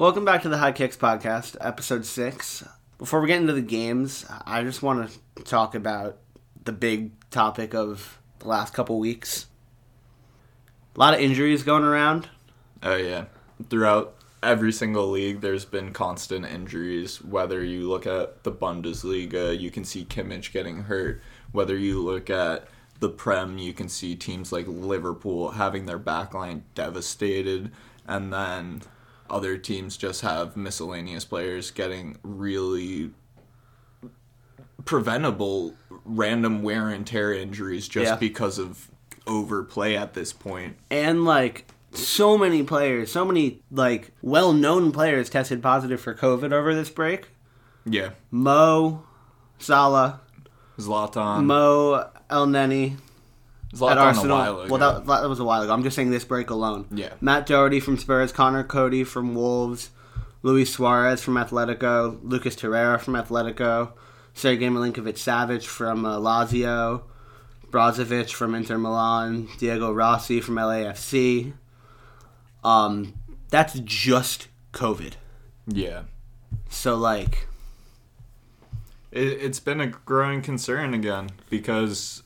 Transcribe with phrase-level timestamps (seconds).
[0.00, 2.64] Welcome back to the High Kicks podcast, episode six.
[2.96, 6.16] Before we get into the games, I just want to talk about
[6.64, 9.44] the big topic of the last couple weeks.
[10.96, 12.30] A lot of injuries going around.
[12.82, 13.26] Oh yeah,
[13.68, 17.22] throughout every single league, there's been constant injuries.
[17.22, 21.20] Whether you look at the Bundesliga, you can see Kimmich getting hurt.
[21.52, 22.68] Whether you look at
[23.00, 27.70] the Prem, you can see teams like Liverpool having their backline devastated,
[28.06, 28.80] and then
[29.30, 33.10] other teams just have miscellaneous players getting really
[34.84, 38.16] preventable random wear and tear injuries just Yeah.
[38.16, 38.90] because of
[39.26, 40.76] overplay at this point.
[40.90, 46.52] And like so many players, so many like well known players tested positive for COVID
[46.52, 47.28] over this break.
[47.84, 48.10] Yeah.
[48.30, 49.04] Mo,
[49.58, 50.20] Salah,
[50.78, 51.44] Zlatan.
[51.44, 52.96] Mo Elneny
[53.74, 54.36] Zlatan at Arsenal.
[54.36, 54.76] a while ago.
[54.78, 55.72] Well, that, that was a while ago.
[55.72, 56.86] I'm just saying this break alone.
[56.90, 57.14] Yeah.
[57.20, 59.90] Matt Doherty from Spurs, Conor Coady from Wolves,
[60.42, 63.92] Luis Suarez from Atletico, Lucas Torreira from Atletico,
[64.34, 67.02] Sergei Milinkovic Savic from uh, Lazio,
[67.70, 71.52] Brozovic from Inter Milan, Diego Rossi from LAFC.
[72.64, 73.14] Um,
[73.50, 75.12] that's just COVID.
[75.66, 76.02] yeah.
[76.68, 77.46] So like,
[79.12, 82.22] It, it's been a growing concern again because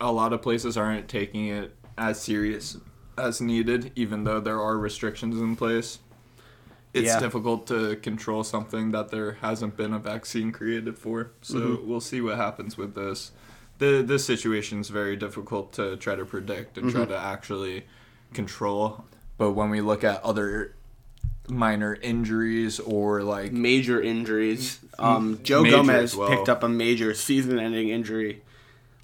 [0.00, 2.76] a lot of places aren't taking it as serious
[3.16, 5.98] as needed, even though there are restrictions in place.
[6.92, 7.20] It's Yeah.
[7.20, 11.30] difficult to control something that there hasn't been a vaccine created for.
[11.42, 11.88] So Mm-hmm.
[11.88, 13.32] we'll see what happens with this.
[13.78, 17.10] The this situation is very difficult to try to predict and try Mm-hmm.
[17.12, 17.84] to actually
[18.32, 19.04] control.
[19.38, 20.74] But when we look at other
[21.48, 24.80] minor injuries or like major injuries.
[24.98, 26.28] Um, Joe Major Gomez well.
[26.28, 28.42] picked up a major season-ending injury,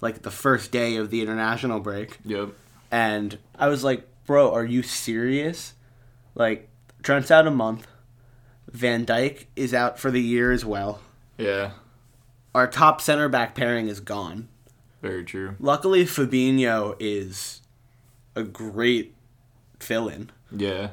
[0.03, 2.49] like the first day of the international break, yep,
[2.91, 5.73] and I was like, "Bro, are you serious?"
[6.35, 6.69] Like,
[7.01, 7.87] Trent's out a month.
[8.71, 10.99] Van Dijk is out for the year as well.
[11.37, 11.71] yeah,
[12.55, 14.47] Our top center back pairing is gone.
[15.01, 15.55] very true.
[15.59, 17.61] Luckily, Fabinho is
[18.35, 19.13] a great
[19.79, 20.31] fill-in.
[20.51, 20.89] Yeah.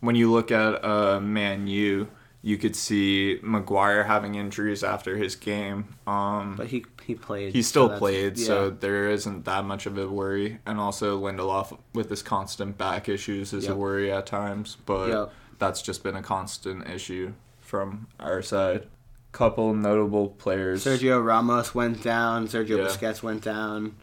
[0.00, 2.08] When you look at uh, Man U,
[2.46, 5.96] you could see Maguire having injuries after his game.
[6.06, 7.54] Um, But he he played.
[7.54, 8.46] he still that's- played, yeah.
[8.46, 10.58] so there isn't that much of a worry.
[10.66, 13.72] And also Lindelof with his constant back issues is Yep.
[13.72, 15.32] a worry at times, but Yep.
[15.58, 18.88] that's just been a constant issue from our side.
[19.32, 20.84] Couple notable players.
[20.84, 22.46] Sergio Ramos went down.
[22.46, 22.84] Sergio Yeah.
[22.84, 23.94] Busquets went down.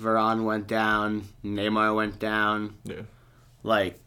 [0.00, 1.24] Varane went down.
[1.44, 2.74] Neymar went down.
[2.84, 3.02] Yeah.
[3.62, 4.00] Like,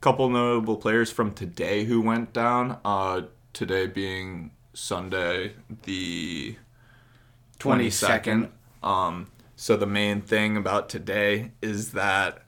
[0.00, 2.78] couple notable players from today who went down.
[2.84, 3.22] Uh,
[3.52, 6.56] today being Sunday, the
[7.58, 8.50] 22nd.
[8.82, 12.42] Um, so the main thing about today is that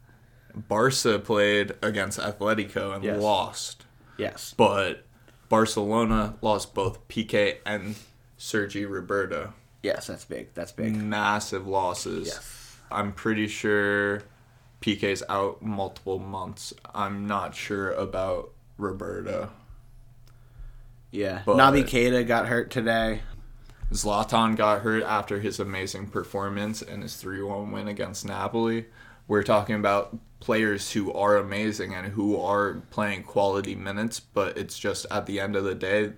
[0.54, 3.20] Barca played against Atletico and Yes.
[3.20, 3.86] lost,
[4.16, 4.54] yes.
[4.56, 5.04] but
[5.48, 7.96] Barcelona lost both Piqué and
[8.38, 9.52] Sergi Roberto.
[9.82, 10.54] Yes, that's big.
[10.54, 10.94] That's big.
[10.96, 12.28] Massive losses.
[12.28, 12.76] Yes.
[12.90, 14.22] I'm pretty sure
[14.82, 16.74] Piqué's out multiple months.
[16.94, 19.50] I'm not sure about Roberto.
[21.10, 21.42] Yeah.
[21.46, 23.22] But- Naby Keita got hurt today.
[23.92, 28.86] Zlatan got hurt after his amazing performance and his 3 1 win against Napoli.
[29.28, 34.78] We're talking about players who are amazing and who are playing quality minutes, but it's
[34.78, 36.12] just at the end of the day,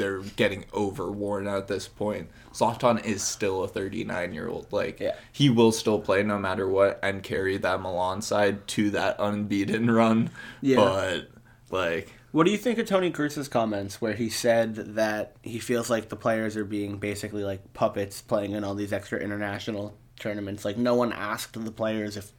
[0.00, 2.30] they're getting overworn at this point.
[2.54, 4.66] Zlatan is still a 39 year old.
[4.72, 5.14] Like, Yeah.
[5.30, 9.90] he will still play no matter what and carry that Milan side to that unbeaten
[9.90, 10.30] run.
[10.62, 10.76] Yeah.
[10.76, 11.28] But,
[11.70, 15.90] like, What do you think of Toni Kroos's comments where he said that he feels
[15.90, 20.64] like the players are being basically like puppets playing in all these extra international tournaments?
[20.64, 22.30] Like, no one asked the players if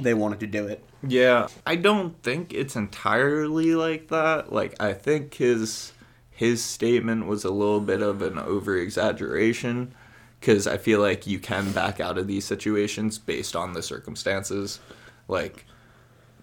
[0.00, 0.82] they wanted to do it.
[1.06, 4.52] Yeah, I don't think it's entirely like that.
[4.52, 5.92] Like I think his
[6.40, 9.92] his statement was a little bit of an over exaggeration
[10.40, 14.80] cuz I feel like you can back out of these situations based on the circumstances.
[15.28, 15.66] Like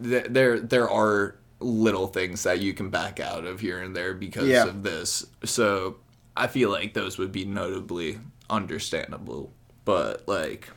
[0.03, 4.13] th- there there are little things that you can back out of here and there
[4.13, 4.65] because Yeah.
[4.67, 5.25] of this.
[5.43, 5.95] So
[6.35, 8.19] I feel like those would be notably
[8.51, 9.51] understandable.
[9.83, 10.69] But like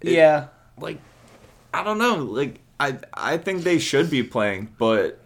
[0.00, 0.48] It- yeah.
[0.80, 0.98] like
[1.74, 5.20] I don't know, like I I think they should be playing, but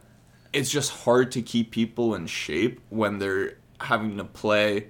[0.53, 4.89] it's just hard to keep people in shape when they're having to play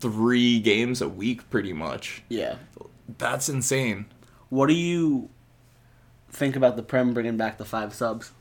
[0.00, 2.22] three games a week pretty much.
[2.28, 2.56] Yeah.
[3.18, 4.06] That's insane.
[4.48, 5.30] What do you
[6.30, 8.32] think about the Prem bringing back the five subs?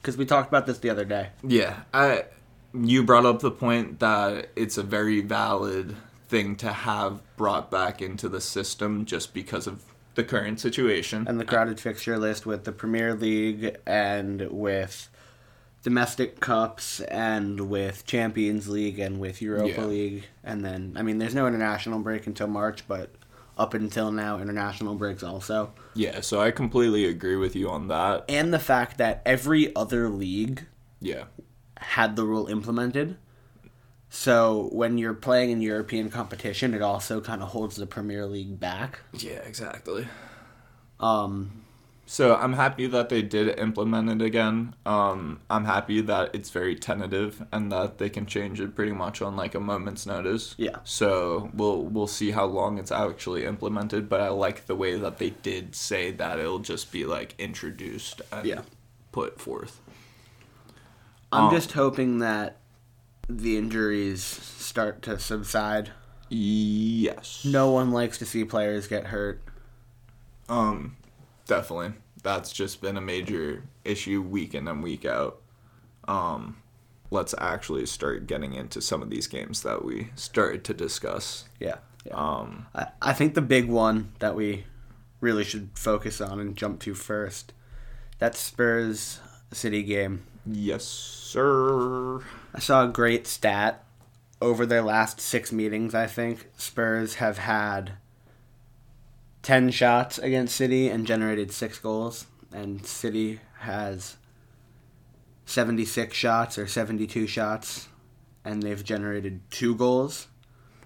[0.00, 1.30] Because we talked about this the other day.
[1.42, 2.24] Yeah, I
[2.72, 5.96] you brought up the point that it's a very valid
[6.28, 9.84] thing to have brought back into the system just because of
[10.14, 11.26] the current situation.
[11.28, 15.10] And the crowded fixture list with the Premier League and with
[15.82, 19.84] domestic cups and with Champions League and with Europa Yeah.
[19.86, 23.14] League, and then I mean, there's no international break until March, but
[23.56, 28.24] up until now, international breaks also, Yeah, so I completely agree with you on that.
[28.28, 30.66] and the fact that every other league
[31.00, 31.24] Yeah.
[31.76, 33.16] had the rule implemented.
[34.08, 38.58] So when you're playing in European competition, it also kind of holds the Premier League
[38.58, 39.00] back.
[39.12, 40.08] Yeah, exactly.
[40.98, 41.59] Um,
[42.12, 44.74] So I'm happy that they did implement it again.
[44.84, 49.22] Um, I'm happy that it's very tentative and that they can change it pretty much
[49.22, 50.56] on like a moment's notice.
[50.58, 50.78] Yeah.
[50.82, 55.18] So we'll we'll see how long it's actually implemented, but I like the way that
[55.18, 58.62] they did say that it'll just be like introduced and Yeah.
[59.12, 59.80] put forth.
[61.30, 62.56] I'm Um, just hoping that
[63.28, 65.92] the injuries start to subside.
[66.28, 67.44] Yes.
[67.44, 69.40] No one likes to see players get hurt.
[70.48, 70.96] Um,
[71.50, 71.92] definitely.
[72.22, 75.40] That's just been a major issue week in and week out.
[76.06, 76.58] Um,
[77.10, 81.46] let's actually start getting into some of these games that we started to discuss.
[81.58, 81.78] Yeah.
[82.06, 82.14] yeah.
[82.14, 84.64] Um, I, I think the big one that we
[85.20, 87.52] really should focus on and jump to first,
[88.20, 89.20] that Spurs
[89.52, 90.22] City game.
[90.46, 92.20] yes, sir.
[92.54, 93.84] I saw a great stat
[94.40, 95.96] over their last six meetings.
[95.96, 97.94] I think Spurs have had
[99.42, 104.16] ten shots against City and generated six goals, and City has
[105.46, 107.88] seventy-six shots or seventy-two shots,
[108.44, 110.28] and they've generated two goals.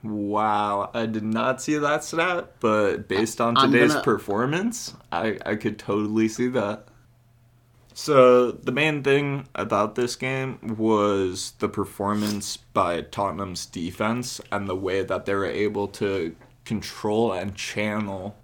[0.02, 5.38] Wow, I did not see that stat, but based on I'm today's gonna- performance, I,
[5.46, 6.88] I could totally see that.
[7.96, 14.74] So, the main thing about this game was the performance by Tottenham's defense and the
[14.74, 16.34] way that they were able to
[16.64, 18.36] control and channel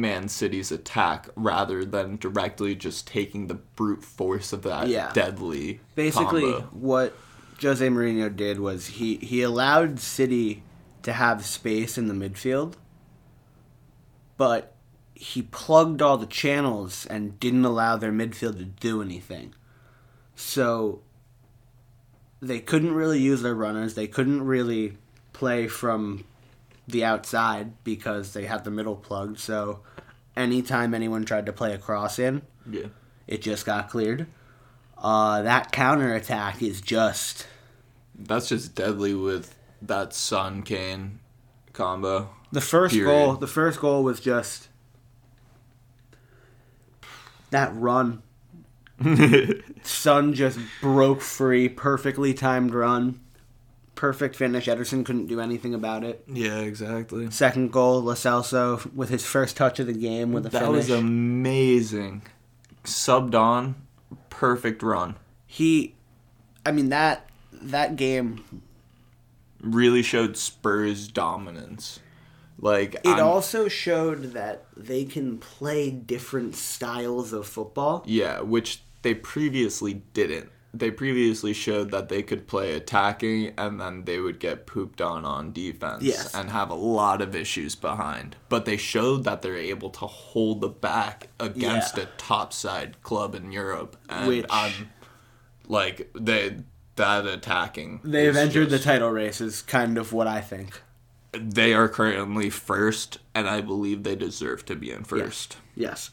[0.00, 5.12] Man City's attack rather than directly just taking the brute force of that Yeah.
[5.12, 6.68] deadly Basically, combo.
[6.72, 7.16] what
[7.60, 10.62] Jose Mourinho did was he, he allowed City
[11.02, 12.74] to have space in the midfield,
[14.36, 14.74] but
[15.14, 19.54] he plugged all the channels and didn't allow their midfield to do anything.
[20.36, 21.00] So
[22.40, 23.94] they couldn't really use their runners.
[23.94, 24.96] They couldn't really
[25.32, 26.24] play from
[26.88, 29.38] the outside because they had the middle plugged.
[29.38, 29.80] So
[30.36, 32.86] anytime anyone tried to play a cross in, Yeah.
[33.26, 34.26] it just got cleared.
[34.96, 37.46] Uh, that counter attack is just
[38.18, 41.20] That's just deadly with that Sun Kane
[41.72, 42.30] combo.
[42.50, 43.06] the first Period.
[43.08, 43.34] goal.
[43.36, 44.68] The first goal was just
[47.50, 48.22] that run.
[49.82, 53.20] Sun just broke free, perfectly timed run,
[53.98, 54.66] perfect finish.
[54.66, 56.22] Ederson couldn't do anything about it.
[56.32, 57.28] yeah, exactly.
[57.32, 60.76] Second goal, Lo Celso with his first touch of the game with a That finish.
[60.76, 62.22] was amazing.
[62.84, 63.74] Subbed on,
[64.30, 65.16] perfect run.
[65.46, 65.94] he,
[66.64, 68.44] I mean that that game.
[69.60, 71.98] Really showed Spurs dominance.
[72.60, 78.04] Like It I'm- also showed that they can play different styles of football.
[78.06, 80.50] yeah, which they previously didn't.
[80.78, 85.24] They previously showed that they could play attacking and then they would get pooped on
[85.24, 86.34] on defense Yes.
[86.34, 88.36] and have a lot of issues behind.
[88.48, 92.04] But they showed that they're able to hold the back against Yeah.
[92.04, 93.96] a top side club in Europe.
[94.08, 94.90] And Which- I'm
[95.66, 96.58] like they
[96.96, 98.00] that attacking.
[98.02, 100.82] They've entered the title race is kind of what I think.
[101.32, 105.58] they are currently first, and I believe they deserve to be in first.
[105.76, 106.10] Yes.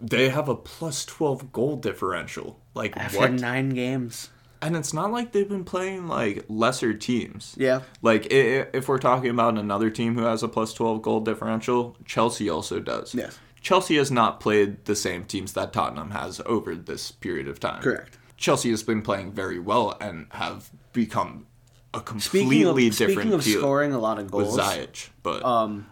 [0.00, 2.60] They have a plus twelve goal differential.
[2.74, 3.32] Like After what?
[3.32, 4.30] nine games.
[4.60, 7.54] And it's not like they've been playing like lesser teams.
[7.56, 7.82] Yeah.
[8.02, 12.48] Like if we're talking about another team who has a plus twelve goal differential, Chelsea
[12.48, 13.14] also does.
[13.14, 13.38] Yes.
[13.60, 17.82] Chelsea has not played the same teams that Tottenham has over this period of time.
[17.82, 18.16] Correct.
[18.36, 21.46] Chelsea has been playing very well and have become
[21.92, 25.08] a Speaking completely of different speaking of scoring a lot of with goals, Ziyech.
[25.22, 25.86] But um,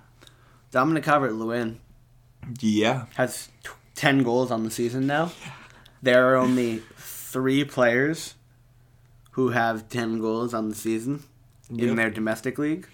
[0.70, 1.80] Dominic Calvert-Lewin
[2.60, 3.48] yeah, has
[3.96, 5.32] t- ten goals on the season now.
[6.02, 8.34] There are only three players
[9.32, 11.24] who have ten goals on the season
[11.70, 11.88] Yep.
[11.88, 12.86] in their domestic league.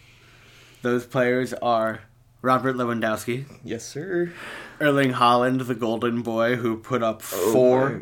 [0.81, 2.01] Those players are
[2.41, 4.33] Robert Lewandowski, yes sir.
[4.81, 8.01] Erling Haaland, the golden boy, who put up Oh four, my-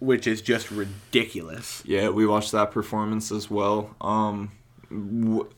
[0.00, 1.82] which is just ridiculous.
[1.84, 3.94] Yeah, we watched that performance as well.
[4.00, 4.50] Um,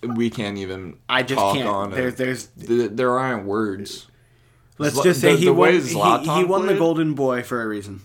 [0.02, 1.68] we can't even I just can't.
[1.68, 2.16] on There's, it.
[2.16, 2.46] there's.
[2.46, 4.08] Th- There aren't words.
[4.80, 5.72] Let's Zla- just say the- he the won.
[5.74, 5.88] He,
[6.38, 8.00] he won the golden boy for a reason.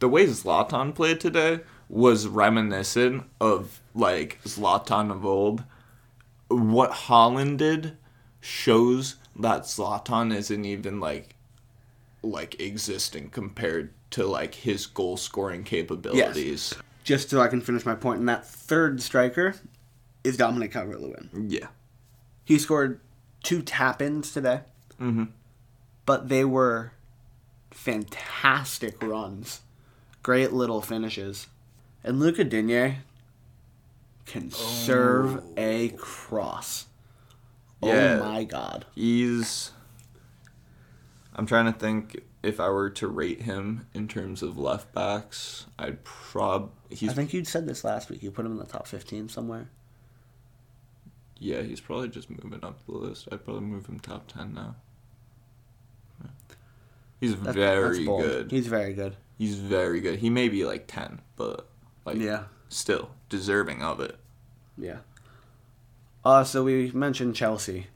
[0.00, 5.64] The way Zlatan played today was reminiscent of like Zlatan of old.
[6.48, 7.96] What Haaland did
[8.40, 11.36] shows that Zlatan isn't even like
[12.22, 16.72] like existing compared to like his goal scoring capabilities.
[16.74, 16.82] Yes.
[17.04, 19.54] Just so I can finish my point, and that third striker
[20.24, 21.46] is Dominic Calvert-Lewin.
[21.48, 21.68] Yeah.
[22.44, 23.00] He scored
[23.42, 24.60] two tap-ins today,
[25.00, 25.24] Mm-hmm.
[26.08, 26.90] But they were
[27.70, 29.60] fantastic runs,
[30.22, 31.48] great little finishes,
[32.02, 33.00] and Luca Digne
[34.24, 35.52] can serve oh.
[35.58, 36.86] a cross.
[37.82, 38.20] Oh yeah.
[38.22, 38.86] Oh my god!
[38.94, 39.72] He's.
[41.34, 45.66] I'm trying to think if I were to rate him in terms of left backs,
[45.78, 46.70] I'd prob.
[46.88, 48.22] He's I think you'd said this last week.
[48.22, 49.68] You put him in the top fifteen somewhere.
[51.38, 53.28] yeah, he's probably just moving up the list.
[53.30, 54.76] I'd probably move him top ten now.
[57.20, 58.50] He's very good.
[58.50, 59.16] He's very good.
[59.36, 60.18] He's very good.
[60.18, 61.68] He may be like ten, but
[62.04, 62.44] like Yeah.
[62.68, 64.16] still deserving of it.
[64.76, 64.98] Yeah.
[66.24, 67.86] Uh, so we mentioned Chelsea.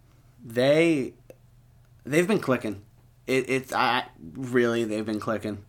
[0.45, 1.15] They
[2.05, 2.83] they've been clicking.
[3.27, 5.65] It, it's I really they've been clicking.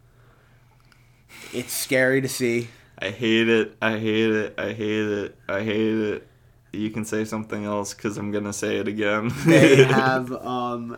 [1.53, 2.69] It's scary to see.
[2.97, 3.75] I hate it.
[3.81, 4.53] I hate it.
[4.57, 5.37] I hate it.
[5.49, 6.27] I hate it.
[6.71, 9.31] You can say something else because I'm gonna say it again.
[9.45, 10.97] They have um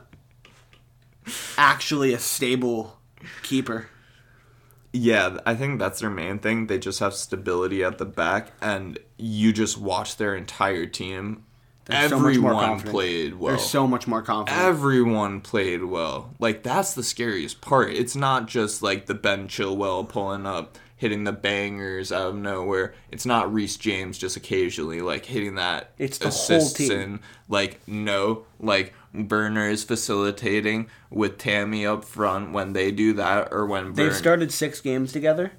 [1.58, 2.98] actually a stable
[3.44, 3.88] keeper.
[4.94, 6.68] Yeah, I think that's their main thing.
[6.68, 11.44] They just have stability at the back, and you just watch their entire team.
[11.86, 12.92] They're so Everyone confident.
[12.94, 13.50] played well.
[13.50, 14.64] They're so much more confident.
[14.64, 16.34] Everyone played well.
[16.40, 17.92] Like that's the scariest part.
[17.92, 22.96] It's not just like the Ben Chilwell pulling up, hitting the bangers out of nowhere.
[23.12, 26.92] It's not Reece James just occasionally like hitting that It's the whole team.
[26.92, 27.20] in.
[27.50, 28.94] Like no, like
[29.30, 34.52] Werner is facilitating with Tammy up front when they do that, or when They've started
[34.52, 35.52] six games together,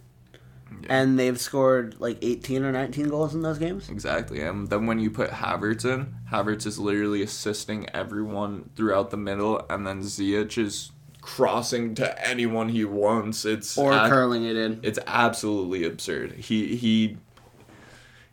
[0.88, 3.88] and they've scored like eighteen or nineteen goals in those games.
[3.88, 4.40] Exactly.
[4.40, 9.64] And then when you put Havertz in, Havertz is literally assisting everyone throughout the middle,
[9.70, 13.44] and then Ziyech is crossing to anyone he wants.
[13.44, 14.78] It's Or ab- curling it in.
[14.82, 16.32] it's absolutely absurd.
[16.32, 17.16] He he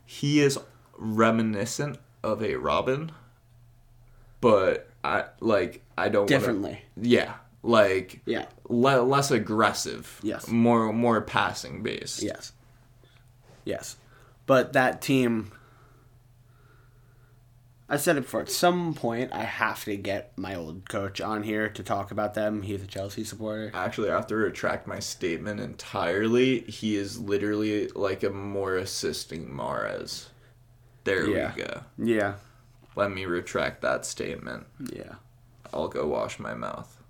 [0.04, 0.58] he is
[0.96, 3.10] reminiscent of a Robben,
[4.40, 6.82] but I like I don't wanna- Differently.
[6.96, 8.46] yeah, like Yeah.
[8.68, 10.18] le- less aggressive.
[10.22, 10.48] Yes.
[10.48, 12.22] More more passing based.
[12.22, 12.52] Yes.
[13.64, 13.96] Yes.
[14.46, 15.52] But that team
[17.86, 21.42] I said it before, at some point I have to get my old coach on
[21.42, 22.62] here to talk about them.
[22.62, 23.70] He's a Chelsea supporter.
[23.74, 26.60] Actually, I have to retract my statement entirely.
[26.60, 30.28] He is literally like a more assisting Mahrez.
[31.04, 31.52] There Yeah.
[31.54, 31.82] we go.
[31.98, 32.34] Yeah.
[32.96, 34.66] Let me retract that statement.
[34.92, 35.14] Yeah.
[35.72, 37.02] I'll go wash my mouth.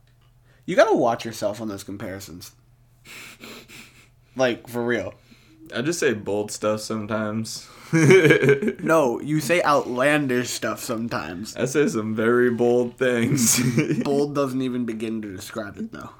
[0.66, 2.52] You gotta watch yourself on those comparisons.
[4.36, 5.14] like, for real.
[5.74, 7.68] I just say bold stuff sometimes.
[8.82, 11.56] No, you say outlandish stuff sometimes.
[11.56, 13.60] I say some very bold things.
[14.02, 16.10] Bold doesn't even begin to describe it though.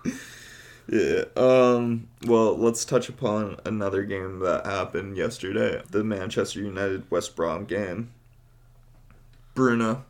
[0.88, 1.24] Yeah.
[1.36, 2.08] Um.
[2.26, 5.82] Well, let's touch upon another game that happened yesterday.
[5.90, 8.12] The Manchester United West Brom game.
[9.54, 10.04] Bruno.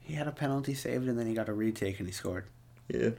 [0.00, 2.44] He had a penalty saved and then he got a retake and he scored.
[2.88, 3.10] Yeah.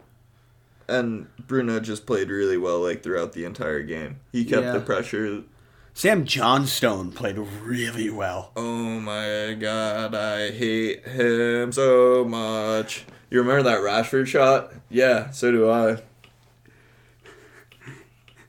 [0.88, 4.19] And Bruno just played really well like throughout the entire game.
[4.31, 4.74] He kept Yeah.
[4.74, 5.43] the pressure.
[5.93, 8.51] Sam Johnstone played really well.
[8.55, 13.05] Oh my god, I hate him so much.
[13.31, 14.74] You remember that Rashford shot?
[14.89, 16.03] Yeah, so do I.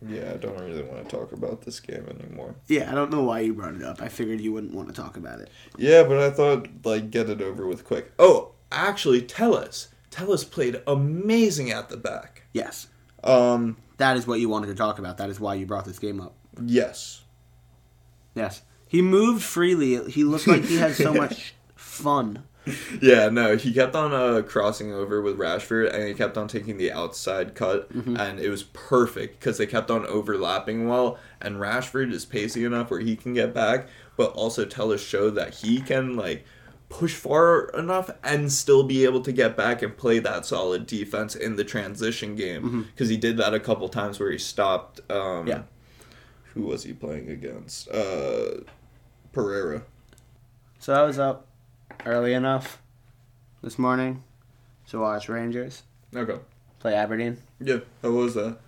[0.06, 2.54] Yeah, I don't really want to talk about this game anymore.
[2.66, 4.02] Yeah, I don't know why you brought it up.
[4.02, 5.50] I figured you wouldn't want to talk about it.
[5.78, 8.12] Yeah, but I thought like get it over with quick.
[8.18, 9.88] Oh, actually, Telles.
[10.10, 12.42] Telles played amazing at the back.
[12.52, 12.88] Yes.
[13.24, 15.18] Um, That is what you wanted to talk about.
[15.18, 16.34] That is why you brought this game up.
[16.64, 17.22] yes.
[18.34, 18.62] Yes.
[18.88, 20.10] He moved freely.
[20.10, 22.44] He looked like he had so much fun.
[23.00, 26.78] Yeah, no, he kept on uh, crossing over with Rashford, and he kept on taking
[26.78, 31.18] the outside cut, and it was perfect because they kept on overlapping well.
[31.40, 35.54] And Rashford is pacey enough where he can get back, but also Telles show that
[35.54, 36.44] he can like
[36.88, 41.34] push far enough and still be able to get back and play that solid defense
[41.34, 45.00] in the transition game because he did that a couple times where he stopped.
[45.10, 45.62] Um, Yeah.
[46.54, 47.88] Who was he playing against?
[47.90, 48.62] Uh,
[49.32, 49.82] Pereira.
[50.78, 51.45] So I was up
[52.04, 52.80] early enough
[53.62, 54.22] this morning
[54.88, 55.82] to watch Rangers
[56.14, 56.38] Okay.
[56.78, 57.38] play Aberdeen.
[57.60, 57.78] Yeah.
[58.02, 58.58] How was that?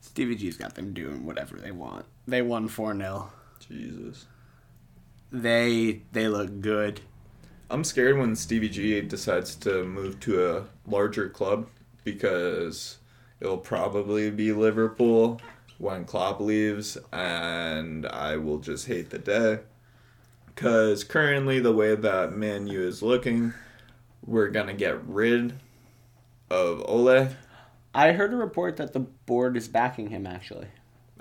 [0.00, 2.04] Stevie G's got them doing whatever they want.
[2.26, 3.30] They won 4 0.
[3.68, 4.26] Jesus.
[5.32, 7.00] They they look good.
[7.70, 11.66] I'm scared when Stevie G decides to move to a larger club
[12.04, 12.98] because
[13.40, 15.40] it'll probably be Liverpool
[15.78, 19.60] when Klopp leaves, and I will just hate the day.
[20.54, 23.52] Because currently, the way that Man U is looking,
[24.24, 25.54] we're gonna get rid
[26.50, 27.28] of Ole,
[27.94, 30.26] I heard a report that the board is backing him.
[30.26, 30.68] Actually,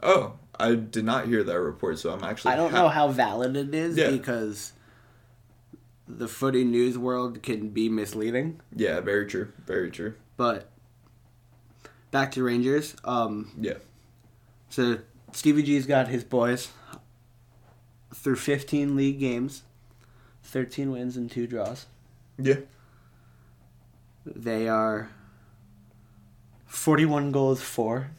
[0.02, 2.54] Oh, I did not hear that report, so I'm actually.
[2.54, 4.12] I don't ha- know how valid it is Yeah.
[4.12, 4.74] because
[6.08, 8.60] the footy news world can be misleading.
[8.76, 9.52] Yeah, very true.
[9.66, 10.14] Very true.
[10.38, 10.70] But
[12.12, 12.96] back to Rangers.
[13.04, 13.78] Um, Yeah.
[14.70, 15.00] so
[15.32, 16.70] Stevie G's got his boys
[18.14, 19.64] through 15 league games,
[20.44, 21.86] 13 wins and two draws.
[22.38, 22.58] Yeah.
[24.26, 25.10] They are
[26.66, 28.12] 41 goals for,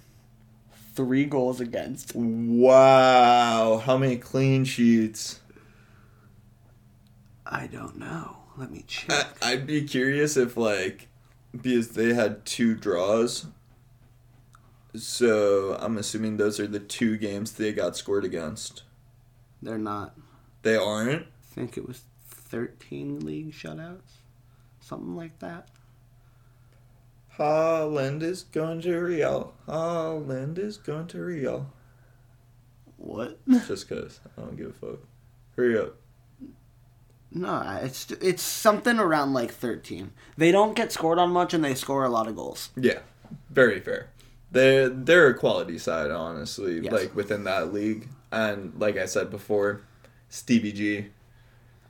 [0.95, 2.15] three goals against.
[2.15, 3.83] Wow.
[3.85, 5.41] How many clean sheets?
[7.47, 8.37] I don't know.
[8.57, 9.37] Let me I, check.
[9.43, 11.09] I'd be curious if, like,
[11.53, 13.47] because they had two draws.
[14.95, 18.84] So I'm assuming those are the two games they got scored against.
[19.65, 20.15] They're not.
[20.63, 21.23] They aren't?
[21.23, 24.19] I think it was 13 league shutouts.
[24.81, 25.69] Something like that.
[27.39, 29.55] Haaland is going to Real.
[29.67, 31.73] Haaland is going to Real.
[32.99, 33.39] What?
[33.67, 34.21] Just because.
[34.37, 34.99] I don't give a fuck.
[35.57, 35.97] Hurry up.
[37.33, 40.13] No, it's it's something around like 13.
[40.37, 42.71] They don't get scored on much and they score a lot of goals.
[42.77, 43.01] Yeah,
[43.51, 44.11] very fair.
[44.53, 46.81] They're they're a quality side, honestly.
[46.81, 46.93] Yes.
[46.93, 49.83] Like within that league, and like I said before,
[50.29, 51.07] Stevie G,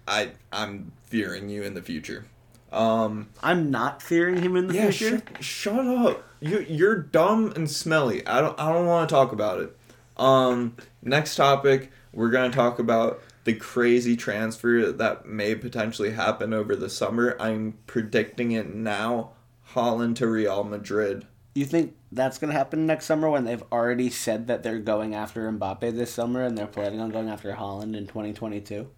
[0.07, 2.27] I I'm fearing you in the future.
[2.71, 5.23] Um, I'm not fearing him in the yeah, future.
[5.27, 6.25] shut, shut up.
[6.41, 8.27] You you're dumb and smelly.
[8.27, 9.77] I don't I don't want to talk about it.
[10.17, 16.75] Um, next topic, we're gonna talk about the crazy transfer that may potentially happen over
[16.77, 17.37] the summer.
[17.41, 19.31] I'm predicting it now.
[19.73, 21.27] Haaland to Real Madrid.
[21.55, 25.15] You think that's going to happen next summer when they've already said that they're going
[25.15, 28.89] after Mbappe this summer and they're planning on going after Haaland in 2022?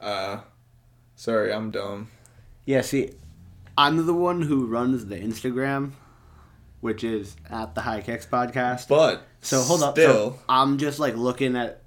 [0.00, 0.38] Uh,
[1.16, 2.08] sorry, I'm dumb.
[2.64, 3.10] Yeah, see,
[3.76, 5.92] I'm the one who runs the Instagram,
[6.80, 8.86] which is at the High Kicks podcast.
[8.86, 9.94] But So hold up.
[9.94, 11.82] Still, So I'm just like looking at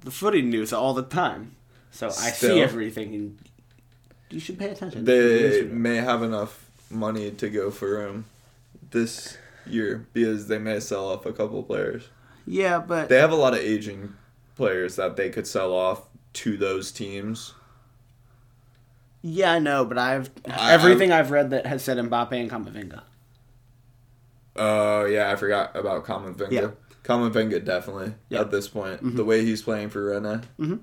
[0.00, 1.54] the footy news all the time.
[1.92, 2.56] So I Still.
[2.56, 3.38] see everything and
[4.30, 5.04] you should pay attention.
[5.04, 8.24] they may have enough money to go for him
[8.90, 12.08] this year because they may sell off a couple players.
[12.46, 14.14] Yeah, but They have a lot of aging
[14.56, 17.54] players that they could sell off to those teams.
[19.22, 23.02] yeah, I know, but I've I- everything I've read that has said Mbappe and Kamavinga.
[24.56, 26.50] Oh yeah, I forgot about Kamavinga.
[26.52, 26.68] Yeah.
[27.02, 28.40] Kamavinga definitely Yeah.
[28.40, 28.98] at this point.
[29.02, 29.16] Mm-hmm.
[29.16, 30.44] The way he's playing for Rennes.
[30.58, 30.76] Mm-hmm.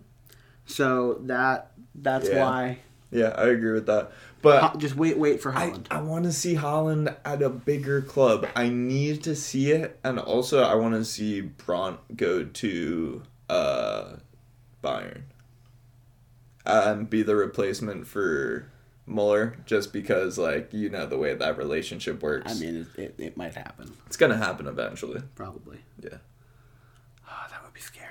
[0.65, 2.39] So that that's Yeah.
[2.46, 2.80] why
[3.12, 4.12] Yeah, I agree with that.
[4.41, 5.86] But Ho- just wait wait for I, Haaland.
[5.91, 8.47] I want to see Haaland at a bigger club.
[8.56, 14.15] I need to see it, and also I want to see Brandt go to uh,
[14.84, 15.23] Bayern
[16.65, 18.71] and be the replacement for
[19.06, 22.51] Muller, just because like you know the way that relationship works.
[22.51, 25.21] I mean, it, it, it might happen, it's gonna happen eventually.
[25.36, 25.80] probably.
[26.01, 26.17] Yeah,
[27.27, 28.08] Oh, that would be scary.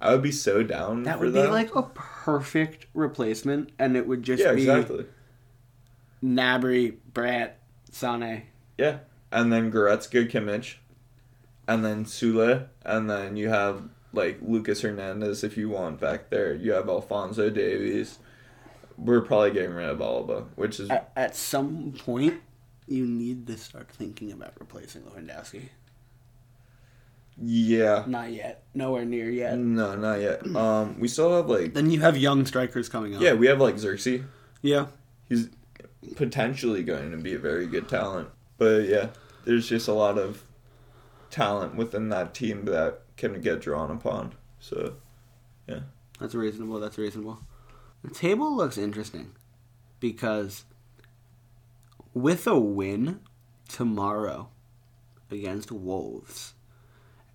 [0.00, 1.04] I would be so down.
[1.04, 1.50] That would be that.
[1.50, 5.06] like a perfect replacement, and it would just yeah, be exactly.
[6.24, 7.52] Gnabry, Brandt,
[7.90, 8.42] Sane.
[8.78, 8.98] Yeah,
[9.30, 10.76] and then Goretzka, Kimmich,
[11.68, 13.82] and then Sule, and then you have
[14.12, 16.54] like Lucas Hernandez if you want back there.
[16.54, 18.18] You have Alphonso Davies.
[18.96, 22.40] We're probably getting rid of Alaba, which is At, at some point,
[22.86, 25.68] you need to start thinking about replacing Lewandowski.
[27.42, 28.04] yeah.
[28.06, 28.62] Not yet.
[28.72, 29.58] Nowhere near yet.
[29.58, 30.46] No, not yet.
[30.54, 33.20] Um, we still have like Then you have young strikers coming up.
[33.22, 34.24] yeah, we have like Zirkzee.
[34.62, 34.86] Yeah.
[35.28, 35.48] He's
[36.16, 39.08] potentially going to be a very good talent, but yeah,
[39.44, 40.42] there's just a lot of
[41.30, 44.34] talent within that team that can get drawn upon.
[44.60, 44.94] So
[45.66, 45.80] yeah.
[46.20, 46.80] That's reasonable.
[46.80, 47.40] That's reasonable.
[48.02, 49.32] The table looks interesting
[49.98, 50.64] because
[52.12, 53.20] with a win
[53.68, 54.50] tomorrow
[55.30, 56.54] against Wolves,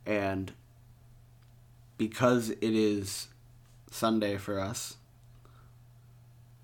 [0.05, 0.53] and
[1.97, 3.27] because it is
[3.91, 4.97] Sunday for us,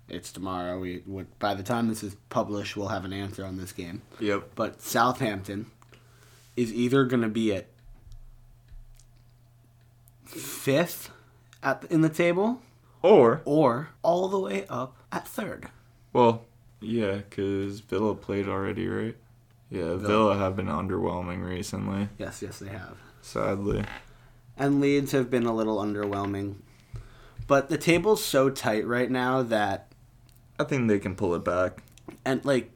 [0.08, 0.78] it's tomorrow.
[0.78, 4.02] We would by the time this is published, we'll have an answer on this game.
[4.20, 4.50] yep.
[4.54, 5.70] But Southampton
[6.56, 7.66] is either going to be at
[10.24, 11.10] fifth
[11.62, 12.60] at in the table
[13.02, 15.68] Or or all the way up at third.
[16.12, 16.44] Well,
[16.80, 19.16] yeah, because Villa played already, right?
[19.70, 22.96] Yeah, Villa have been underwhelming recently, Yes, yes, they have.
[23.20, 23.84] sadly.
[24.56, 26.56] And Leeds have been a little underwhelming.
[27.46, 29.85] But the table's so tight right now that
[30.58, 31.82] I think they can pull it back.
[32.24, 32.70] and like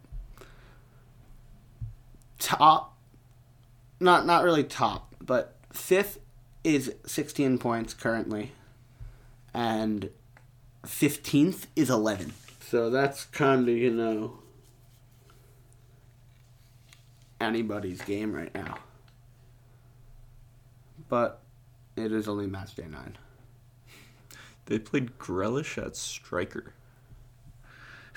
[2.39, 2.97] top
[4.01, 6.19] not not really top, but fifth
[6.65, 8.53] is 16 points currently
[9.55, 10.11] and
[10.85, 12.33] 15th is 11.
[12.61, 14.41] So that's kind of, you know
[17.41, 18.79] anybody's game right now.
[21.09, 21.41] But
[21.97, 23.17] it is only match day nine.
[24.67, 26.75] They played Grealish at striker.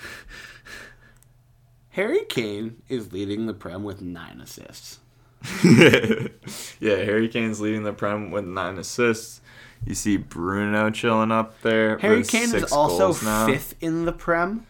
[1.90, 4.98] Harry Kane is leading the Prem with nine assists.
[5.64, 9.40] yeah, Harry Kane's leading the Prem with nine assists.
[9.86, 11.98] You see Bruno chilling up there.
[11.98, 14.66] Harry Kane is also fifth in the Prem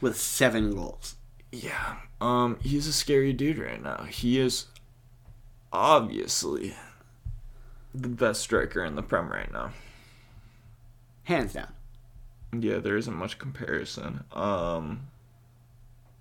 [0.00, 1.14] with seven goals.
[1.52, 4.04] Yeah, um, he's a scary dude right now.
[4.04, 4.66] He is
[5.72, 6.74] obviously
[7.94, 9.72] the best striker in the Prem right now.
[11.24, 11.72] Hands down.
[12.58, 14.24] Yeah, there isn't much comparison.
[14.32, 15.08] Um,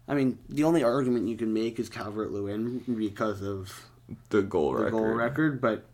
[0.08, 3.86] I mean, the only argument you can make is Calvert Lewin because of
[4.30, 4.92] the goal the record.
[4.92, 5.86] goal record, but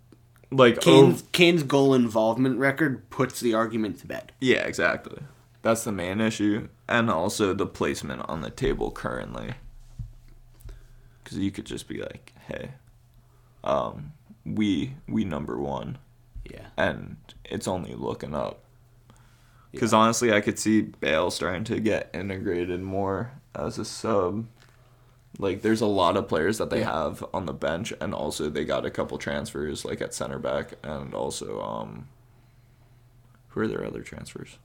[0.52, 4.32] Like, Kane's, oh, Kane's goal involvement record puts the argument to bed.
[4.40, 5.20] yeah, exactly.
[5.64, 9.56] That's the main issue, and also the placement on the table currently.
[11.24, 12.72] Because you could just be like, "Hey,
[13.66, 14.14] um,
[14.46, 15.98] we we number one,"
[16.50, 16.68] Yeah.
[16.78, 18.64] and it's only looking up.
[19.72, 24.48] Because honestly, I could see Bale starting to get integrated more as a sub.
[25.40, 26.94] Like, there's a lot of players that they Yeah.
[26.94, 30.74] have on the bench, and also they got a couple transfers, like at center back,
[30.84, 32.08] and also um,
[33.50, 34.58] who are their other transfers?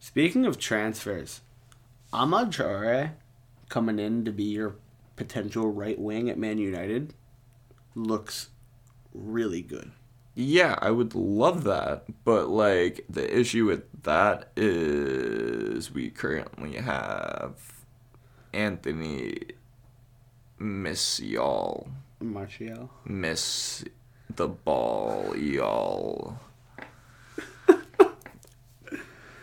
[0.00, 1.40] Speaking of transfers,
[2.12, 3.12] Adama Traore
[3.68, 4.76] coming in to be your
[5.16, 7.14] potential right wing at Man United
[7.94, 8.50] looks
[9.14, 9.92] really good.
[10.34, 17.84] Yeah, I would love that, but like the issue with that is we currently have
[18.52, 19.38] Anthony
[20.58, 21.88] Miss y'all.
[22.20, 22.90] Martial.
[23.04, 23.84] Miss
[24.34, 26.40] the ball, y'all.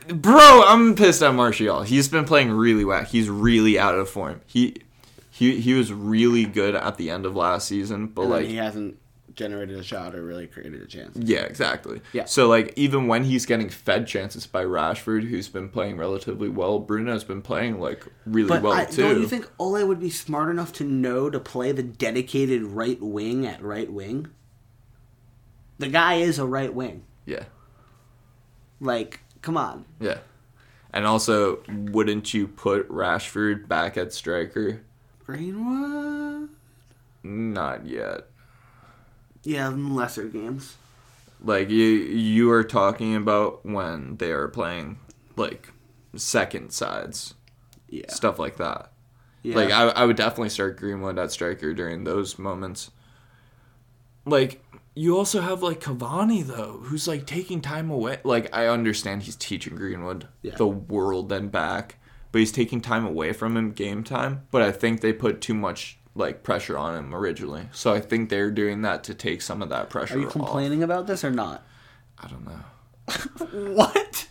[0.08, 1.84] Bro, I'm pissed at Martial.
[1.84, 3.08] He's been playing really whack.
[3.08, 4.42] He's really out of form.
[4.46, 4.78] He
[5.30, 8.56] he he was really good at the end of last season, but And like he
[8.56, 8.98] hasn't
[9.36, 11.16] generated a shot or really created a chance.
[11.18, 12.02] yeah, exactly.
[12.14, 12.26] Yeah.
[12.26, 16.80] So like even when he's getting fed chances by Rashford, who's been playing relatively well,
[16.80, 19.02] Bruno's been playing like really But well I, too.
[19.04, 23.02] don't you think Ole would be smart enough to know to play the dedicated right
[23.02, 24.28] wing at right wing?
[25.80, 27.04] The guy is a right wing.
[27.26, 27.44] yeah.
[28.80, 29.86] Like, come on.
[30.00, 30.18] Yeah.
[30.94, 34.82] And also, wouldn't you put Rashford back at striker?
[35.26, 36.50] Greenwood?
[37.24, 38.28] Not yet.
[39.44, 40.76] Yeah, in lesser games.
[41.44, 45.00] Like you you are talking about when they are playing
[45.36, 45.70] like
[46.16, 47.34] second sides,
[47.90, 48.10] Yeah.
[48.12, 48.92] stuff like that.
[49.42, 49.56] yeah.
[49.56, 52.92] Like I I would definitely start Greenwood at striker during those moments.
[54.26, 58.20] Like you also have like Cavani though, who's like taking time away.
[58.24, 60.56] Like I understand he's teaching Greenwood Yeah.
[60.56, 61.98] the world and back,
[62.32, 64.46] but he's taking time away from him game time.
[64.52, 68.30] But I think they put too much like pressure on him originally, so I think
[68.30, 70.16] they're doing that to take some of that pressure.
[70.16, 70.34] Are you off.
[70.34, 71.64] complaining about this or not?
[72.20, 72.60] I don't know.
[73.74, 74.28] What?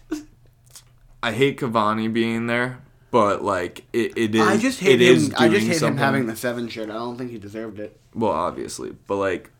[1.23, 4.47] I hate Cavani being there, but like it, it is.
[4.47, 5.35] I just hate him.
[5.37, 6.89] I just hate him having the seven shirt.
[6.89, 7.99] I don't think he deserved it.
[8.15, 9.51] Well, obviously, but like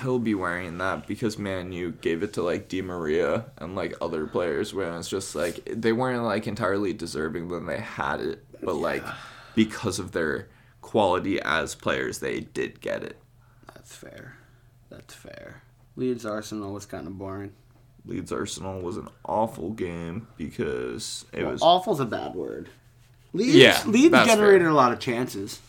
[0.00, 3.94] he'll be wearing that because man, you gave it to like Di Maria and like
[4.00, 8.44] other players when it's just like they weren't like entirely deserving when they had it,
[8.62, 9.04] but like
[9.54, 10.48] because of their
[10.86, 13.18] quality as players, they did get it.
[13.74, 14.36] That's fair.
[14.88, 15.62] That's fair.
[15.96, 17.52] Leeds Arsenal was kind of boring.
[18.06, 22.68] Leeds Arsenal was an awful game because it Well, was awful's a bad word.
[23.32, 24.70] Leeds, Yeah, Leeds generated fair.
[24.70, 25.60] a lot of chances.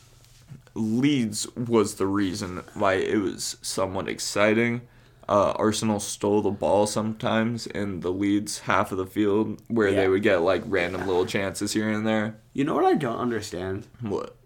[0.76, 4.82] Leeds was the reason why it was somewhat exciting.
[5.28, 9.96] Uh, Arsenal stole the ball sometimes in the Leeds half of the field where Yeah.
[10.02, 12.38] they would get like random little chances here and there.
[12.54, 13.88] You know what I don't understand?
[14.00, 14.37] What?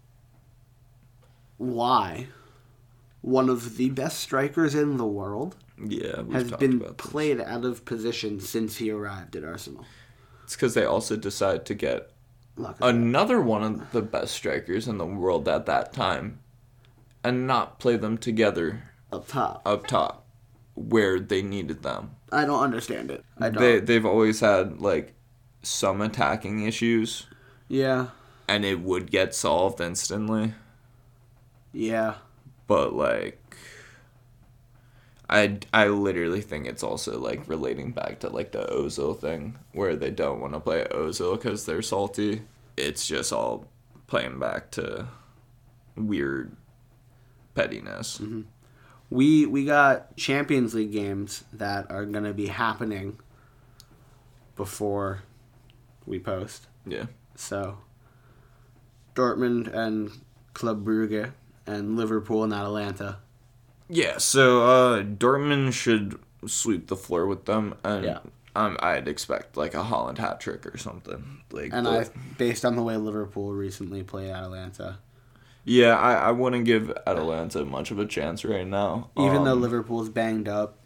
[1.62, 2.26] Why
[3.20, 8.40] one of the best strikers in the world Yeah, has been played out of position
[8.40, 9.84] since he arrived at Arsenal.
[10.42, 12.10] It's because they also decided to get
[12.58, 12.84] at that.
[12.88, 16.40] another one of the best strikers in the world at that time
[17.22, 19.62] and not play them together up top.
[19.64, 20.26] up top
[20.74, 22.10] where they needed them.
[22.32, 23.24] I don't understand it.
[23.38, 23.62] I don't.
[23.62, 25.14] They they've always had like
[25.62, 27.26] some attacking issues
[27.68, 28.08] yeah,
[28.48, 30.54] and it would get solved instantly.
[31.72, 32.14] Yeah.
[32.66, 33.56] But like,
[35.28, 39.96] I I literally think it's also like relating back to like the Ozil thing where
[39.96, 42.42] they don't want to play Ozil because they're salty.
[42.76, 43.66] It's just all
[44.06, 45.08] playing back to
[45.96, 46.56] weird
[47.54, 48.18] pettiness.
[48.18, 48.42] Mm-hmm.
[49.10, 53.18] We we got Champions League games that are gonna be happening
[54.56, 55.22] before
[56.06, 56.66] we post.
[56.86, 57.06] Yeah.
[57.34, 57.78] So
[59.14, 60.10] Dortmund and
[60.54, 61.32] Club Brugge
[61.66, 63.18] and Liverpool and Atalanta.
[63.88, 68.18] Yeah, so uh, Dortmund should sweep the floor with them, and Yeah.
[68.56, 71.42] um, I'd expect like a Haaland hat trick or something.
[71.50, 72.06] Like, And I,
[72.38, 74.98] based on the way Liverpool recently played Atalanta,
[75.64, 79.10] yeah, I, I wouldn't give Atalanta much of a chance right now.
[79.16, 80.78] even though Um, Liverpool's banged up,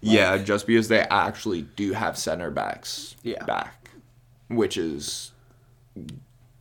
[0.00, 3.44] yeah, just because they actually do have center backs Yeah.
[3.44, 3.90] back,
[4.48, 5.32] which is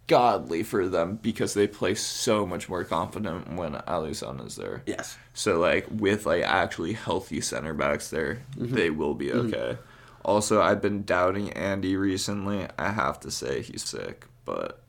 [0.07, 4.81] godly for them because they play so much more confident when Alisson is there.
[4.85, 9.77] yes, So like with like actually healthy center backs there, they will be okay.
[10.23, 12.67] Also, I've been doubting Andy recently.
[12.77, 14.81] I have to say he's sick, but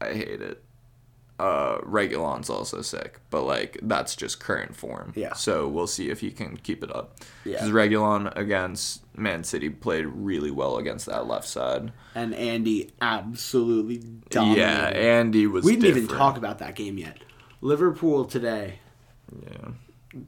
[0.00, 0.62] I hate it.
[1.38, 5.14] Uh, Reguilon's also sick, but like that's just current form.
[5.16, 5.32] Yeah.
[5.32, 7.16] So we'll see if he can keep it up.
[7.46, 7.52] Yeah.
[7.52, 11.92] Because Reguilon against Man City played really well against that left side.
[12.14, 13.98] and Andy absolutely
[14.30, 14.60] dominated.
[14.60, 15.64] Yeah, Andy was.
[15.64, 17.18] we didn't even talk about that game yet.
[17.60, 18.78] Liverpool today
[19.46, 19.68] Yeah.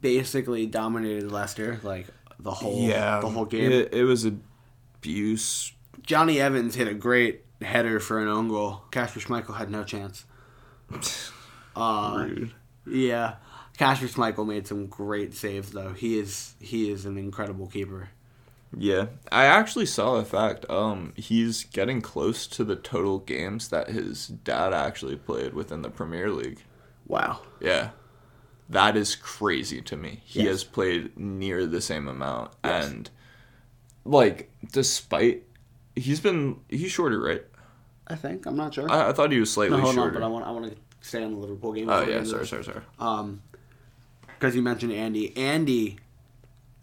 [0.01, 2.07] basically dominated Leicester like
[2.39, 3.19] the whole Yeah.
[3.19, 3.71] the whole game.
[3.71, 5.73] It, it was abuse.
[6.01, 8.83] Jonny Evans hit a great header for an own goal.
[8.91, 10.25] Kasper Schmeichel had no chance.
[11.75, 12.51] Uh, Rude.
[12.85, 13.35] yeah,
[13.79, 15.93] Kasper Schmeichel made some great saves though.
[15.93, 18.09] He is he is an incredible keeper.
[18.75, 20.67] Yeah, I actually saw the fact.
[20.69, 25.89] Um, he's getting close to the total games that his dad actually played within the
[25.89, 26.63] Premier League.
[27.07, 27.41] Wow.
[27.59, 27.89] Yeah,
[28.69, 30.21] that is crazy to me.
[30.25, 30.47] He Yes.
[30.49, 32.87] has played near the same amount, Yes.
[32.87, 33.09] and
[34.05, 35.43] like, despite
[35.95, 37.43] he's been he's shorter, right?
[38.07, 38.89] I think I'm not sure.
[38.91, 40.19] I, I thought he was slightly no, hold on, shorter.
[40.19, 41.89] but I want I want to stay on the Liverpool game.
[41.89, 42.81] oh yeah, sorry, sorry, sorry.
[42.99, 43.41] Um,
[44.27, 45.35] because you mentioned Andy.
[45.37, 45.97] Andy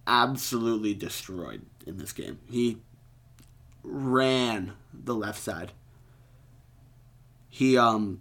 [0.07, 2.39] absolutely destroyed in this game.
[2.49, 2.79] He
[3.83, 5.73] ran the left side.
[7.49, 8.21] He um.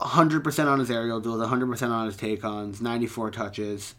[0.00, 3.94] 100% on his aerial duels, 100% on his take-ons, 94 touches,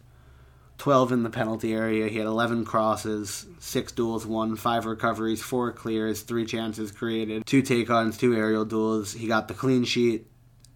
[0.78, 2.08] 12 in the penalty area.
[2.08, 7.62] He had 11 crosses, 6 duels won, 5 recoveries, 4 clears, 3 chances created, 2
[7.62, 9.12] take-ons, 2 aerial duels.
[9.12, 10.26] He got the clean sheet,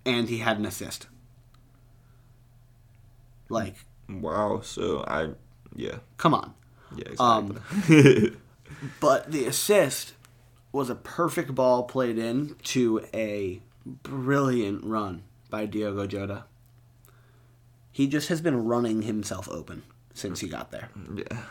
[0.05, 1.09] and he had an assist.
[3.49, 3.75] Like,
[4.09, 4.61] Wow.
[4.63, 5.31] So I,
[5.75, 6.55] yeah, come on.
[6.95, 8.37] Yeah, Um, exactly.
[9.01, 10.13] But the assist
[10.73, 16.45] was a perfect ball played in to a brilliant run by Diogo Jota.
[17.91, 20.91] He just has been running himself open since he got there.
[21.15, 21.45] yeah.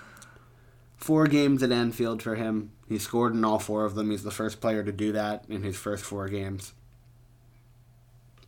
[0.98, 2.72] Four games at Anfield for him.
[2.88, 4.12] He scored in all four of them.
[4.12, 6.74] He's the first player to do that in his first four games.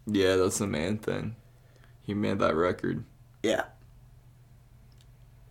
[0.05, 1.35] Yeah, that's the main thing.
[2.03, 3.03] He made that record.
[3.43, 3.63] Yeah.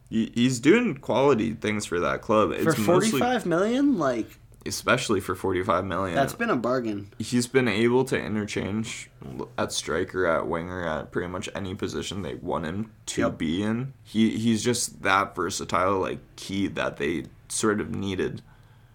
[0.08, 2.52] He, he's doing quality things for that club.
[2.52, 6.14] It's For mostly, forty-five million, like especially for forty-five million.
[6.16, 7.12] that's been a bargain.
[7.18, 9.10] he's been able to interchange
[9.58, 13.38] at striker, at winger, at pretty much any position they want him to Yep.
[13.38, 13.92] be in.
[14.04, 18.42] He he's just that versatile, like key that they sort of needed.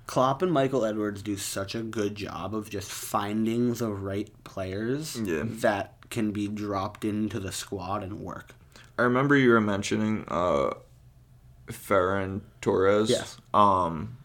[0.07, 5.15] Klopp and Michael Edwards do such a good job of just finding the right players
[5.17, 5.43] Yeah.
[5.45, 8.53] that can be dropped into the squad and work.
[8.99, 10.71] I remember you were mentioning uh
[11.67, 13.09] Ferran Torres.
[13.09, 13.37] Yes.
[13.53, 14.17] Um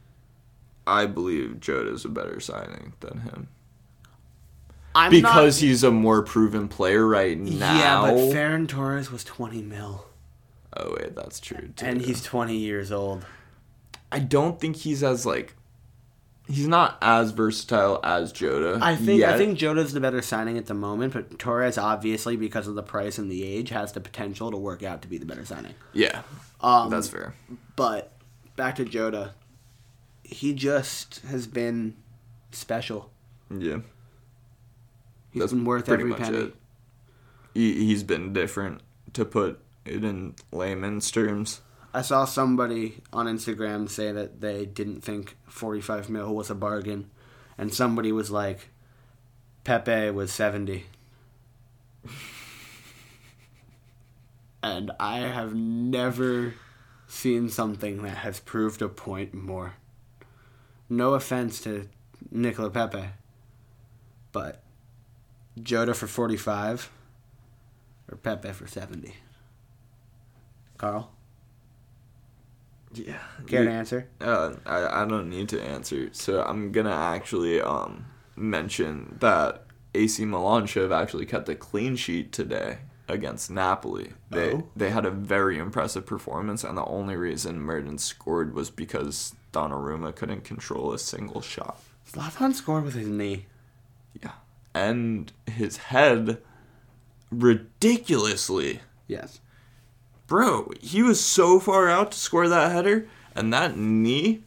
[0.87, 3.49] I believe Jota's a better signing than him.
[4.95, 7.79] I'm because not, he's a more proven player right now.
[7.79, 10.07] yeah, but Ferran Torres was 20 mil,
[10.75, 11.85] oh wait, that's true too.
[11.85, 13.27] and he's 20 years old.
[14.11, 15.55] I don't think he's as like
[16.49, 18.79] he's not as versatile as Jota.
[18.81, 22.67] I think I think Jota's the better signing at the moment, but Torres obviously because
[22.69, 25.27] of the price and the age has the potential to work out to be the
[25.27, 25.75] better signing.
[25.93, 26.23] yeah,
[26.61, 27.35] Um, that's fair.
[27.77, 28.13] But
[28.57, 29.33] back to Jota,
[30.23, 31.95] he just has been
[32.53, 33.11] special.
[33.51, 33.79] Yeah,
[35.31, 36.39] He's That's been worth every penny.
[36.39, 36.55] it.
[37.55, 38.81] he he's been different
[39.13, 41.61] to put it in layman's terms.
[41.97, 47.11] I saw somebody on Instagram say that they didn't think 45 mil was a bargain,
[47.57, 48.69] and somebody was like,
[49.65, 50.85] Pepe was 70.
[54.63, 56.53] and I have never
[57.07, 59.77] seen something that has proved a point more.
[60.91, 61.89] No offense to
[62.31, 63.09] Nicola Pepe,
[64.33, 64.63] but
[65.63, 66.91] Jota for 45
[68.13, 69.15] or Pepe for 70?
[70.77, 71.16] Carl?
[72.99, 74.09] Yeah, Care to answer?
[74.21, 78.07] Uh, I I don't need to answer, so I'm gonna actually um
[78.37, 82.79] mention that AC Milan should have actually kept a clean sheet today
[83.09, 84.13] against Napoli.
[84.31, 84.69] They Oh.
[84.77, 90.15] they had a very impressive performance, and the only reason Mertens scored was because Donnarumma
[90.15, 91.81] couldn't control a single shot.
[92.11, 93.47] Zlatan scored with his knee.
[94.23, 94.33] Yeah,
[94.75, 96.39] and his head
[97.31, 98.81] ridiculously.
[99.07, 99.41] Yes.
[100.27, 104.43] Bro, he was so far out to score that header, and that knee,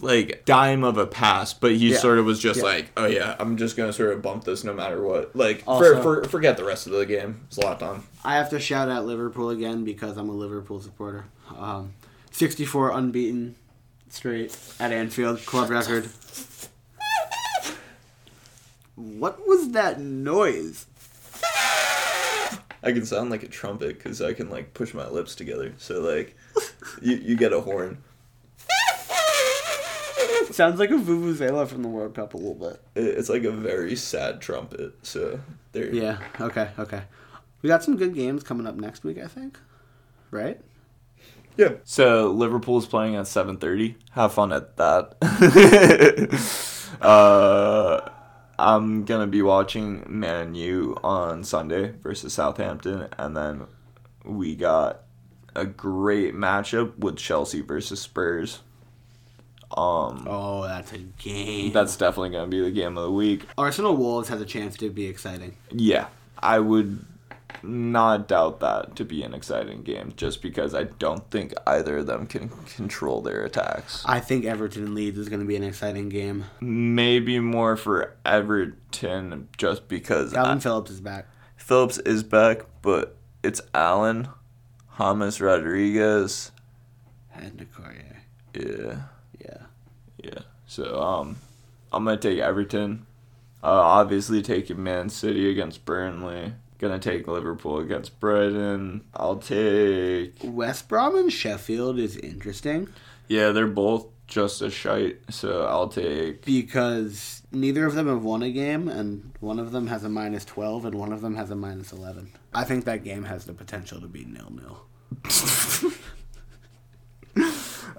[0.00, 1.98] like dime of a pass, but he Yeah.
[1.98, 2.64] sort of was just Yeah.
[2.64, 5.36] like, oh yeah, I'm just gonna sort of bump this no matter what.
[5.36, 7.42] Like, Also- for, for, forget the rest of the game.
[7.50, 8.02] Zlatan.
[8.24, 11.26] I have to shout out Liverpool again because I'm a Liverpool supporter.
[11.56, 11.92] Um,
[12.32, 13.54] 64 unbeaten
[14.08, 16.08] straight at Anfield, club record.
[18.96, 20.86] What was that noise?
[22.82, 25.74] I can sound like a trumpet because I can like push my lips together.
[25.78, 26.36] So like,
[27.02, 27.98] you you get a horn.
[30.50, 32.82] Sounds like a vuvuzela from the World Cup a little bit.
[32.96, 34.94] It's like a very sad trumpet.
[35.02, 35.40] So
[35.72, 35.94] there.
[35.94, 36.18] Yeah.
[36.40, 36.70] Okay.
[36.78, 37.02] Okay.
[37.62, 39.18] We got some good games coming up next week.
[39.18, 39.58] I think.
[40.30, 40.60] Right.
[41.56, 41.74] Yeah.
[41.84, 43.96] So Liverpool's playing at seven thirty.
[44.12, 45.16] Have fun at that.
[47.00, 48.10] uh,
[48.60, 53.66] I'm gonna be watching Man U on Sunday versus Southampton, and then
[54.24, 55.02] we got
[55.54, 58.60] a great matchup with Chelsea versus Spurs.
[59.76, 61.72] Um, Oh, that's a game.
[61.72, 63.46] that's definitely gonna be the game of the week.
[63.56, 65.56] Arsenal Wolves has a chance to be exciting.
[65.70, 66.06] Yeah,
[66.38, 67.04] I would
[67.62, 72.06] not doubt that to be an exciting game, just because I don't think either of
[72.06, 74.02] them can control their attacks.
[74.06, 76.44] I think Everton Leeds is going to be an exciting game.
[76.60, 81.26] Maybe more for Everton, just because Kalvin I- Phillips is back.
[81.56, 84.28] Phillips is back, but it's Allan,
[84.98, 86.50] James Rodriguez.
[87.34, 88.16] And Nicoria.
[88.54, 89.02] Yeah,
[89.38, 89.62] Yeah.
[90.22, 90.38] yeah.
[90.66, 91.36] So um,
[91.92, 93.06] I'm gonna take Everton.
[93.62, 96.54] Uh, obviously taking Man City against Burnley.
[96.80, 99.02] Gonna take Liverpool against Brighton.
[99.14, 100.36] I'll take.
[100.42, 102.88] West Brom and Sheffield is interesting
[103.28, 105.18] Yeah, they're both just a shite.
[105.28, 106.42] So I'll take.
[106.46, 110.46] because neither of them have won a game, and one of them has a minus
[110.46, 112.32] 12 and one of them has a minus 11.
[112.54, 114.86] I think that game has the potential to be nil nil.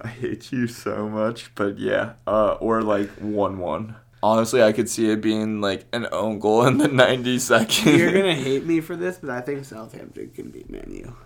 [0.02, 3.94] I hate you so much, but yeah, uh, or like one one.
[4.22, 7.98] Honestly, I could see it being like an own goal in the 92nd.
[7.98, 11.16] You're going to hate me for this, but I think Southampton can beat Man U.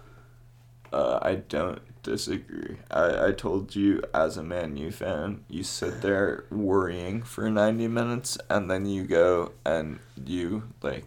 [0.92, 2.76] Uh, I don't disagree.
[2.90, 7.88] I, I told you as a Man U fan, you sit there worrying for 90
[7.88, 11.04] minutes and then you go and you like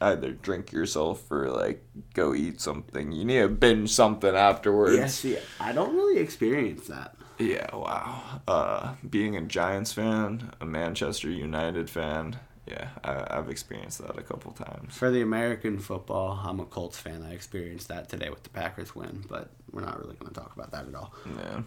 [0.00, 3.12] either drink yourself or like go eat something.
[3.12, 4.96] You need to binge something afterwards.
[4.96, 7.15] Yeah, see, I don't really experience that.
[7.38, 8.40] Yeah, wow.
[8.48, 14.22] Uh, being a Giants fan, a Manchester United fan, yeah, I, I've experienced that a
[14.22, 14.96] couple times.
[14.96, 17.22] For the American football, I'm a Colts fan.
[17.22, 20.54] I experienced that today with the Packers win, but we're not really going to talk
[20.56, 21.14] about that at all.
[21.38, 21.62] Yeah.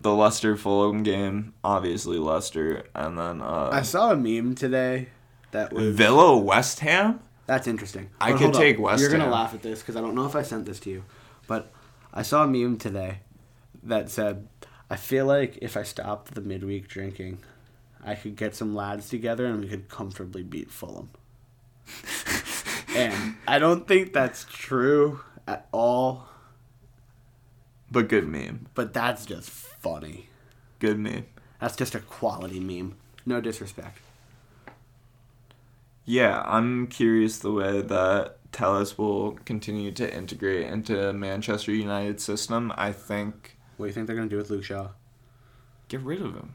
[0.00, 5.08] The Leicester Fulham game, obviously Leicester, and then uh, I saw a meme today
[5.52, 7.20] that was Villa West Ham.
[7.46, 8.10] That's interesting.
[8.20, 8.82] I But could take up.
[8.82, 10.90] West You're gonna laugh at this because I don't know if I sent this to
[10.90, 11.04] you,
[11.46, 11.72] but
[12.12, 13.20] I saw a meme today
[13.82, 14.48] that said,
[14.90, 17.38] "I feel like if I stopped the midweek drinking,
[18.04, 21.10] I could get some lads together and we could comfortably beat Fulham."
[22.94, 26.28] and I don't think that's true at all,
[27.90, 28.66] But good meme.
[28.74, 30.28] but that's just funny.
[30.78, 31.26] Good meme.
[31.60, 32.96] That's just a quality meme.
[33.26, 33.98] No disrespect.
[36.04, 42.72] Yeah, I'm curious the way that Telles will continue to integrate into Manchester United system.
[42.76, 44.90] I think What do you think they're gonna do with Luke Shaw?
[45.88, 46.54] get rid of him.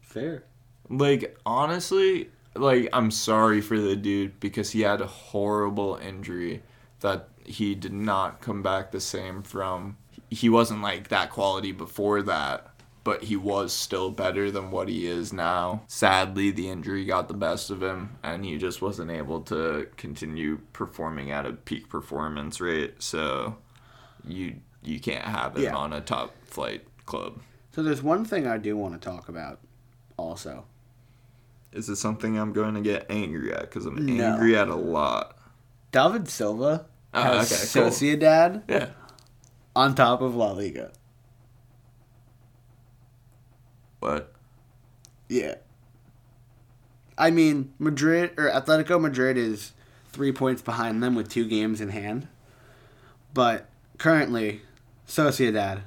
[0.00, 0.42] Fair.
[0.90, 6.64] Like honestly, like I'm sorry for the dude because he had a horrible injury
[6.98, 9.98] that he did not come back the same from.
[10.30, 15.06] He wasn't like that quality before that, but he was still better than what he
[15.06, 15.84] is now.
[15.86, 20.58] Sadly, the injury got the best of him and he just wasn't able to continue
[20.72, 22.94] performing at a peak performance rate.
[22.98, 23.58] So
[24.26, 25.76] you you can't have him Yeah.
[25.76, 27.40] on a top flight club.
[27.74, 29.58] So there's one thing I do want to talk about,
[30.16, 30.64] also.
[31.72, 33.62] Is it something I'm going to get angry at?
[33.62, 34.34] Because I'm No.
[34.34, 35.36] angry at a lot.
[35.90, 37.90] David Silva Oh, has okay, cool.
[37.90, 38.88] Sociedad Yeah.
[39.74, 40.92] on top of La Liga.
[44.00, 44.32] But
[45.28, 45.56] Yeah.
[47.16, 49.72] I mean, Madrid or Atletico Madrid is
[50.10, 52.26] three points behind them with two games in hand.
[53.32, 53.68] But
[53.98, 54.62] currently,
[55.12, 55.82] Sociedad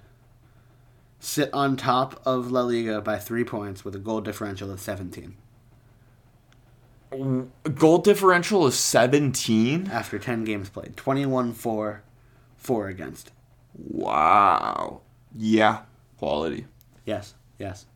[1.20, 5.36] sit on top of La Liga by three points with a goal differential of 17
[7.12, 9.90] mm, goal differential is 17?
[9.92, 10.96] after 10 games played.
[10.96, 12.04] 21 for,
[12.58, 13.32] 4 against.
[13.74, 15.02] Wow.
[15.34, 15.82] Yeah.
[16.20, 16.68] Quality.
[17.04, 17.88] Yes, yes.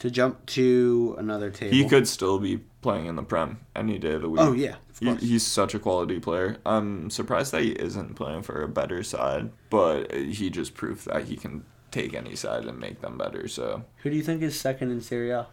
[0.00, 1.74] To jump to another table.
[1.74, 4.40] He could still be playing in the Prem any day of the week.
[4.40, 6.58] Oh yeah, He, he's such a quality player.
[6.64, 11.24] I'm surprised that he isn't playing for a better side, but he just proved that
[11.24, 13.48] he can take any side and make them better.
[13.48, 15.48] So Who do you think is second in Serie A?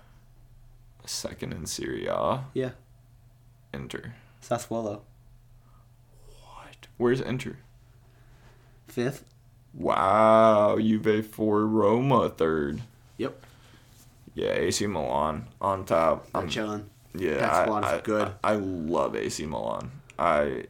[1.06, 2.72] second in Serie A, Yeah,
[3.74, 4.14] Inter.
[4.44, 5.02] Sassuolo.
[6.28, 6.88] What?
[6.98, 7.58] Where's Inter?
[8.88, 9.24] Fifth.
[9.74, 12.82] Wow, Juve for Roma third.
[13.18, 13.44] Yep.
[14.36, 16.28] Yeah, AC Milan on top.
[16.36, 16.90] I'm I'm chilling.
[17.18, 18.28] Yeah, That I- squad's I, good.
[18.44, 19.90] I, I love AC Milan.
[20.20, 20.66] I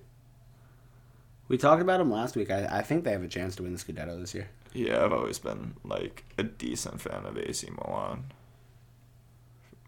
[1.48, 2.50] We talked about them last week.
[2.52, 4.48] I, I think they have a chance to win the Scudetto this year.
[4.74, 8.26] yeah, I've always been like a decent fan of AC Milan.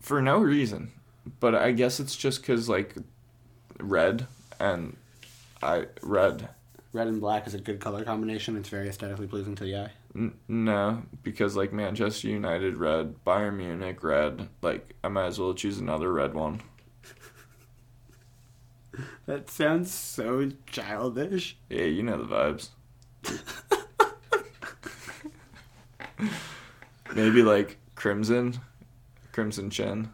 [0.01, 0.91] For no reason,
[1.39, 2.95] but I guess it's just cuz like
[3.79, 4.27] red
[4.59, 4.95] and
[5.61, 6.49] I red.
[6.93, 8.55] Red and black is a good color combination.
[8.57, 9.91] It's very aesthetically pleasing to the eye.
[10.15, 15.53] N- no, because like Manchester United red, Bayern Munich red, like I might as well
[15.53, 16.61] choose another red one.
[19.27, 21.57] That sounds so childish.
[21.69, 22.69] Yeah, you know the vibes.
[27.15, 28.59] Maybe like Crimson,
[29.33, 30.09] Crimson Chin.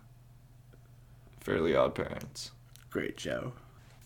[1.42, 2.52] Fairly Odd Parents.
[2.90, 3.54] Great show.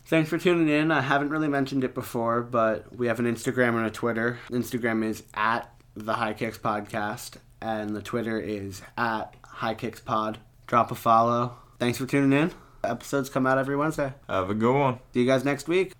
[0.05, 0.91] Thanks for tuning in.
[0.91, 4.39] I haven't really mentioned it before, but we have an Instagram and a Twitter.
[4.49, 5.69] Instagram is at
[6.05, 10.37] the High Kicks Podcast, and the Twitter is at High Kicks Pod.
[10.67, 11.57] Drop a follow.
[11.79, 12.51] Thanks for tuning in.
[12.83, 14.13] Episodes come out every Wednesday.
[14.29, 14.99] Have a good one.
[15.13, 15.93] See you guys next week.